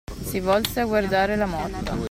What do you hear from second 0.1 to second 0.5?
Si